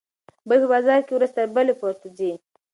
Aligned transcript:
بیې 0.47 0.57
په 0.61 0.67
بازار 0.73 0.99
کې 1.05 1.13
ورځ 1.15 1.31
تر 1.35 1.47
بلې 1.55 1.73
پورته 1.79 2.07
ځي. 2.17 2.31